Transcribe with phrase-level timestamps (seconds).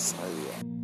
[0.00, 0.79] yeah.